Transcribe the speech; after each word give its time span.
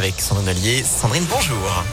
avec 0.00 0.18
Sandrine 0.18 0.48
Ollier. 0.48 0.82
Sandrine, 0.82 1.26
bonjour. 1.28 1.84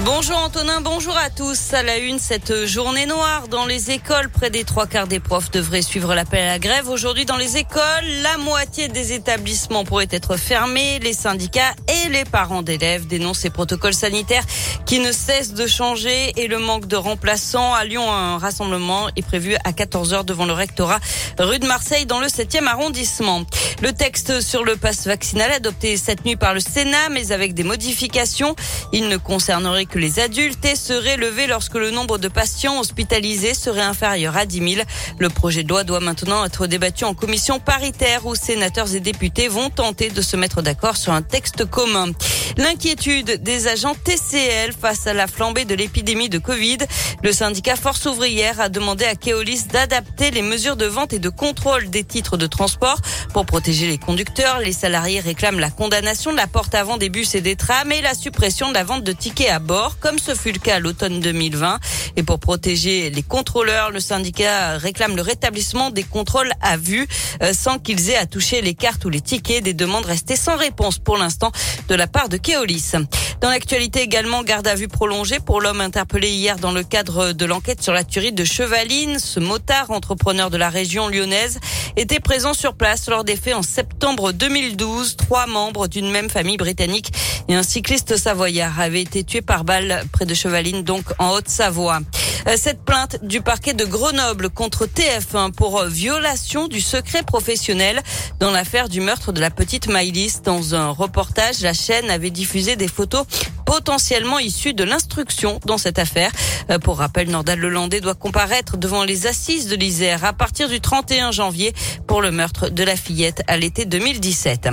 Bonjour 0.00 0.36
Antonin, 0.38 0.80
bonjour 0.80 1.16
à 1.16 1.30
tous. 1.30 1.74
À 1.74 1.82
la 1.84 1.98
une, 1.98 2.18
cette 2.18 2.66
journée 2.66 3.06
noire 3.06 3.46
dans 3.46 3.66
les 3.66 3.92
écoles. 3.92 4.30
Près 4.30 4.50
des 4.50 4.64
trois 4.64 4.86
quarts 4.86 5.06
des 5.06 5.20
profs 5.20 5.52
devraient 5.52 5.82
suivre 5.82 6.14
l'appel 6.14 6.42
à 6.42 6.46
la 6.48 6.58
grève. 6.58 6.88
Aujourd'hui, 6.88 7.24
dans 7.24 7.36
les 7.36 7.56
écoles, 7.56 7.82
la 8.22 8.36
moitié 8.38 8.88
des 8.88 9.12
établissements 9.12 9.84
pourraient 9.84 10.08
être 10.10 10.36
fermés. 10.36 10.98
Les 11.00 11.12
syndicats 11.12 11.74
et 11.86 12.08
les 12.08 12.24
parents 12.24 12.62
d'élèves 12.62 13.06
dénoncent 13.06 13.40
ces 13.40 13.50
protocoles 13.50 13.94
sanitaires 13.94 14.42
qui 14.86 14.98
ne 14.98 15.12
cessent 15.12 15.54
de 15.54 15.66
changer 15.66 16.32
et 16.36 16.48
le 16.48 16.58
manque 16.58 16.86
de 16.86 16.96
remplaçants. 16.96 17.72
À 17.72 17.84
Lyon, 17.84 18.10
un 18.10 18.38
rassemblement 18.38 19.08
est 19.14 19.22
prévu 19.24 19.54
à 19.62 19.70
14h 19.70 20.24
devant 20.24 20.46
le 20.46 20.54
rectorat 20.54 20.98
rue 21.38 21.58
de 21.58 21.66
Marseille 21.66 22.06
dans 22.06 22.18
le 22.18 22.26
7e 22.26 22.66
arrondissement. 22.66 23.42
Le 23.82 23.92
texte 23.92 24.40
sur 24.40 24.64
le 24.64 24.76
passe 24.76 25.06
vaccinal 25.06 25.50
adopté 25.52 25.96
cette 25.96 26.24
nuit 26.24 26.36
par 26.36 26.54
le 26.54 26.60
Sénat, 26.60 27.08
mais 27.10 27.32
avec 27.32 27.54
des 27.54 27.64
modifications. 27.64 28.56
Il 28.92 29.08
ne 29.08 29.16
concernerait 29.16 29.81
que 29.86 29.98
les 29.98 30.20
adultes 30.20 30.64
et 30.64 30.76
serait 30.76 31.16
levé 31.16 31.46
lorsque 31.46 31.74
le 31.74 31.90
nombre 31.90 32.18
de 32.18 32.28
patients 32.28 32.80
hospitalisés 32.80 33.54
serait 33.54 33.82
inférieur 33.82 34.36
à 34.36 34.46
10 34.46 34.74
000. 34.74 34.86
Le 35.18 35.28
projet 35.28 35.62
de 35.62 35.68
loi 35.68 35.84
doit 35.84 36.00
maintenant 36.00 36.44
être 36.44 36.66
débattu 36.66 37.04
en 37.04 37.14
commission 37.14 37.58
paritaire 37.58 38.26
où 38.26 38.34
sénateurs 38.34 38.94
et 38.94 39.00
députés 39.00 39.48
vont 39.48 39.70
tenter 39.70 40.10
de 40.10 40.22
se 40.22 40.36
mettre 40.36 40.62
d'accord 40.62 40.96
sur 40.96 41.12
un 41.12 41.22
texte 41.22 41.64
commun. 41.64 42.12
L'inquiétude 42.56 43.42
des 43.42 43.68
agents 43.68 43.94
TCL 43.94 44.72
face 44.72 45.06
à 45.06 45.14
la 45.14 45.26
flambée 45.26 45.64
de 45.64 45.74
l'épidémie 45.74 46.28
de 46.28 46.38
Covid. 46.38 46.78
Le 47.22 47.32
syndicat 47.32 47.76
Force 47.76 48.04
ouvrière 48.06 48.60
a 48.60 48.68
demandé 48.68 49.04
à 49.04 49.14
Keolis 49.14 49.68
d'adapter 49.72 50.30
les 50.30 50.42
mesures 50.42 50.76
de 50.76 50.86
vente 50.86 51.12
et 51.12 51.18
de 51.18 51.28
contrôle 51.28 51.88
des 51.90 52.04
titres 52.04 52.36
de 52.36 52.46
transport 52.46 53.00
pour 53.32 53.46
protéger 53.46 53.86
les 53.86 53.98
conducteurs. 53.98 54.60
Les 54.60 54.72
salariés 54.72 55.20
réclament 55.20 55.60
la 55.60 55.70
condamnation 55.70 56.32
de 56.32 56.36
la 56.36 56.46
porte 56.46 56.74
avant 56.74 56.96
des 56.96 57.08
bus 57.08 57.34
et 57.34 57.40
des 57.40 57.56
trams 57.56 57.92
et 57.92 58.02
la 58.02 58.14
suppression 58.14 58.68
de 58.68 58.74
la 58.74 58.84
vente 58.84 59.04
de 59.04 59.12
tickets 59.12 59.50
à 59.50 59.58
bord, 59.58 59.71
comme 60.00 60.18
ce 60.18 60.34
fut 60.34 60.52
le 60.52 60.58
cas 60.58 60.78
l'automne 60.78 61.20
2020. 61.20 61.78
Et 62.16 62.22
pour 62.22 62.38
protéger 62.38 63.08
les 63.10 63.22
contrôleurs, 63.22 63.90
le 63.90 64.00
syndicat 64.00 64.76
réclame 64.76 65.16
le 65.16 65.22
rétablissement 65.22 65.90
des 65.90 66.02
contrôles 66.02 66.50
à 66.60 66.76
vue 66.76 67.06
euh, 67.42 67.52
sans 67.54 67.78
qu'ils 67.78 68.10
aient 68.10 68.16
à 68.16 68.26
toucher 68.26 68.60
les 68.60 68.74
cartes 68.74 69.04
ou 69.04 69.08
les 69.08 69.20
tickets. 69.20 69.64
Des 69.64 69.72
demandes 69.72 70.04
restées 70.04 70.36
sans 70.36 70.56
réponse 70.56 70.98
pour 70.98 71.16
l'instant 71.16 71.52
de 71.88 71.94
la 71.94 72.06
part 72.06 72.28
de 72.28 72.36
Keolis. 72.36 72.92
Dans 73.40 73.48
l'actualité 73.48 74.02
également, 74.02 74.42
garde 74.42 74.66
à 74.68 74.74
vue 74.74 74.88
prolongée 74.88 75.40
pour 75.40 75.60
l'homme 75.60 75.80
interpellé 75.80 76.30
hier 76.30 76.58
dans 76.58 76.70
le 76.70 76.84
cadre 76.84 77.32
de 77.32 77.44
l'enquête 77.44 77.82
sur 77.82 77.92
la 77.92 78.04
tuerie 78.04 78.32
de 78.32 78.44
Chevaline. 78.44 79.18
Ce 79.18 79.40
motard 79.40 79.90
entrepreneur 79.90 80.50
de 80.50 80.56
la 80.56 80.68
région 80.68 81.08
lyonnaise 81.08 81.58
était 81.96 82.20
présent 82.20 82.54
sur 82.54 82.74
place 82.74 83.08
lors 83.08 83.24
des 83.24 83.36
faits 83.36 83.54
en 83.54 83.62
septembre 83.62 84.32
2012. 84.32 85.16
Trois 85.16 85.46
membres 85.46 85.88
d'une 85.88 86.10
même 86.10 86.30
famille 86.30 86.56
britannique 86.56 87.10
et 87.48 87.54
un 87.54 87.62
cycliste 87.62 88.16
savoyard 88.16 88.78
avaient 88.80 89.02
été 89.02 89.24
tués 89.24 89.42
par 89.42 89.64
balle 89.64 90.04
près 90.12 90.26
de 90.26 90.34
Chevaline, 90.34 90.82
donc 90.82 91.04
en 91.18 91.30
Haute-Savoie. 91.30 92.00
Euh, 92.48 92.56
cette 92.56 92.84
plainte 92.84 93.24
du 93.24 93.40
parquet 93.40 93.74
de 93.74 93.84
Grenoble 93.84 94.50
contre 94.50 94.86
TF1 94.86 95.52
pour 95.52 95.84
violation 95.84 96.66
du 96.66 96.80
secret 96.80 97.22
professionnel 97.22 98.00
dans 98.40 98.50
l'affaire 98.50 98.88
du 98.88 99.00
meurtre 99.00 99.32
de 99.32 99.40
la 99.40 99.50
petite 99.50 99.88
Maïlis. 99.88 100.40
Dans 100.44 100.74
un 100.74 100.90
reportage, 100.90 101.60
la 101.60 101.72
chaîne 101.72 102.10
avait 102.10 102.30
diffusé 102.30 102.76
des 102.76 102.88
photos 102.88 103.26
potentiellement 103.64 104.38
issues 104.38 104.74
de 104.74 104.84
l'instruction 104.84 105.60
dans 105.66 105.78
cette 105.78 105.98
affaire. 105.98 106.32
Euh, 106.70 106.78
pour 106.78 106.98
rappel, 106.98 107.30
Nordal 107.30 107.60
Lelandais 107.60 108.00
doit 108.00 108.14
comparaître 108.14 108.76
devant 108.76 109.04
les 109.04 109.26
assises 109.26 109.68
de 109.68 109.76
l'Isère 109.76 110.24
à 110.24 110.32
partir 110.32 110.68
du 110.68 110.80
31 110.80 111.30
janvier 111.30 111.72
pour 112.06 112.22
le 112.22 112.30
meurtre 112.30 112.68
de 112.68 112.82
la 112.82 112.96
fillette 112.96 113.42
à 113.46 113.56
l'été 113.56 113.84
2017. 113.84 114.68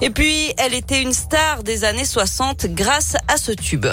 Et 0.00 0.10
puis, 0.10 0.52
elle 0.58 0.74
était 0.74 1.02
une 1.02 1.12
star 1.12 1.64
des 1.64 1.84
années 1.84 2.04
60 2.04 2.66
grâce 2.66 3.16
à 3.26 3.36
ce 3.36 3.50
tube. 3.50 3.86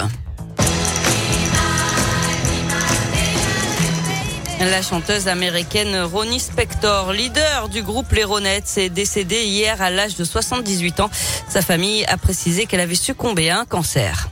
La 4.60 4.82
chanteuse 4.82 5.28
américaine 5.28 6.00
Ronnie 6.02 6.40
Spector, 6.40 7.12
leader 7.12 7.68
du 7.68 7.82
groupe 7.82 8.10
Les 8.12 8.24
Ronettes, 8.24 8.72
est 8.78 8.88
décédée 8.88 9.44
hier 9.44 9.82
à 9.82 9.90
l'âge 9.90 10.16
de 10.16 10.24
78 10.24 11.00
ans. 11.00 11.10
Sa 11.48 11.60
famille 11.60 12.04
a 12.06 12.16
précisé 12.16 12.66
qu'elle 12.66 12.80
avait 12.80 12.94
succombé 12.94 13.50
à 13.50 13.60
un 13.60 13.64
cancer. 13.64 14.30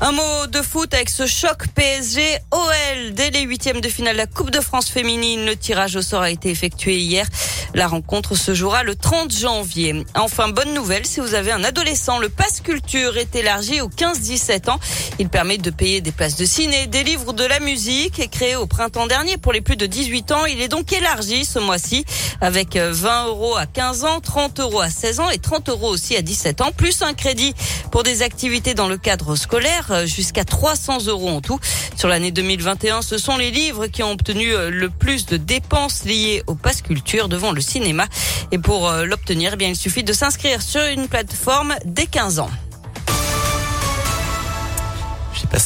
Un 0.00 0.12
mot 0.12 0.46
de 0.48 0.60
foot 0.60 0.92
avec 0.92 1.08
ce 1.08 1.26
choc 1.26 1.68
PSG 1.74 2.20
OL 2.50 3.14
dès 3.14 3.30
les 3.30 3.42
huitièmes 3.42 3.80
de 3.80 3.88
finale 3.88 4.14
de 4.14 4.18
la 4.18 4.26
Coupe 4.26 4.50
de 4.50 4.60
France 4.60 4.88
féminine. 4.88 5.46
Le 5.46 5.56
tirage 5.56 5.96
au 5.96 6.02
sort 6.02 6.22
a 6.22 6.30
été 6.30 6.50
effectué 6.50 6.98
hier. 6.98 7.26
La 7.74 7.88
rencontre 7.88 8.36
se 8.36 8.54
jouera 8.54 8.84
le 8.84 8.94
30 8.94 9.32
janvier. 9.32 10.04
Enfin, 10.14 10.48
bonne 10.48 10.72
nouvelle, 10.74 11.04
si 11.04 11.18
vous 11.18 11.34
avez 11.34 11.50
un 11.50 11.64
adolescent, 11.64 12.18
le 12.18 12.28
passe 12.28 12.60
culture 12.60 13.16
est 13.16 13.34
élargi 13.34 13.80
aux 13.80 13.88
15-17 13.88 14.70
ans. 14.70 14.78
Il 15.18 15.28
permet 15.28 15.58
de 15.58 15.70
payer 15.70 16.00
des 16.00 16.12
places 16.12 16.36
de 16.36 16.44
ciné, 16.44 16.86
des 16.86 17.02
livres, 17.02 17.32
de 17.32 17.42
la 17.42 17.58
musique. 17.58 18.20
Et 18.20 18.28
créé 18.28 18.54
au 18.54 18.66
printemps 18.66 19.08
dernier 19.08 19.38
pour 19.38 19.52
les 19.52 19.60
plus 19.60 19.76
de 19.76 19.86
18 19.86 20.30
ans, 20.30 20.44
il 20.46 20.62
est 20.62 20.68
donc 20.68 20.92
élargi 20.92 21.44
ce 21.44 21.58
mois-ci 21.58 22.04
avec 22.40 22.76
20 22.76 23.26
euros 23.26 23.56
à 23.56 23.66
15 23.66 24.04
ans, 24.04 24.20
30 24.20 24.60
euros 24.60 24.80
à 24.80 24.90
16 24.90 25.20
ans 25.20 25.30
et 25.30 25.38
30 25.38 25.68
euros 25.68 25.88
aussi 25.88 26.16
à 26.16 26.22
17 26.22 26.60
ans, 26.60 26.70
plus 26.76 27.02
un 27.02 27.12
crédit 27.12 27.54
pour 27.94 28.02
des 28.02 28.22
activités 28.22 28.74
dans 28.74 28.88
le 28.88 28.96
cadre 28.96 29.36
scolaire 29.36 30.04
jusqu'à 30.04 30.44
300 30.44 31.06
euros 31.06 31.28
en 31.28 31.40
tout. 31.40 31.60
Sur 31.94 32.08
l'année 32.08 32.32
2021, 32.32 33.02
ce 33.02 33.18
sont 33.18 33.36
les 33.36 33.52
livres 33.52 33.86
qui 33.86 34.02
ont 34.02 34.10
obtenu 34.10 34.48
le 34.68 34.90
plus 34.90 35.26
de 35.26 35.36
dépenses 35.36 36.04
liées 36.04 36.42
au 36.48 36.56
passe 36.56 36.82
culture 36.82 37.28
devant 37.28 37.52
le 37.52 37.60
cinéma. 37.60 38.06
Et 38.50 38.58
pour 38.58 38.88
euh, 38.88 39.04
l'obtenir, 39.04 39.52
eh 39.54 39.56
bien, 39.56 39.68
il 39.68 39.76
suffit 39.76 40.02
de 40.02 40.12
s'inscrire 40.12 40.60
sur 40.60 40.82
une 40.82 41.06
plateforme 41.06 41.72
dès 41.84 42.06
15 42.06 42.40
ans. 42.40 42.50